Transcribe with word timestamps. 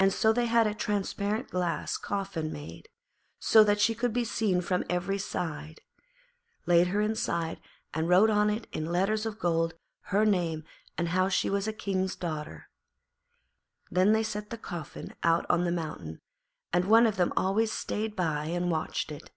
And 0.00 0.12
so 0.12 0.32
they 0.32 0.46
had 0.46 0.66
a 0.66 0.74
transparent 0.74 1.48
glass 1.48 1.96
coffin 1.96 2.52
made, 2.52 2.88
so 3.38 3.62
that 3.62 3.80
she 3.80 3.94
could 3.94 4.12
be 4.12 4.24
seen 4.24 4.60
from 4.60 4.82
every 4.90 5.16
side, 5.16 5.80
laid 6.66 6.88
her 6.88 7.00
inside 7.00 7.60
and 7.92 8.08
wrote 8.08 8.30
on 8.30 8.50
it 8.50 8.66
in 8.72 8.86
letters 8.90 9.24
of 9.26 9.38
gold 9.38 9.74
her 10.10 10.24
name 10.26 10.64
and 10.98 11.10
how 11.10 11.28
she 11.28 11.50
was 11.50 11.68
a 11.68 11.72
King's 11.72 12.16
daughter. 12.16 12.68
Then 13.92 14.10
they 14.12 14.24
set 14.24 14.50
the 14.50 14.58
coffin 14.58 15.14
out 15.22 15.46
on 15.48 15.62
the 15.62 15.70
mountain, 15.70 16.20
and 16.72 16.86
one 16.86 17.06
of 17.06 17.14
them 17.16 17.32
always 17.36 17.70
stayed 17.70 18.16
by 18.16 18.46
and 18.46 18.72
watched 18.72 19.12
it. 19.12 19.30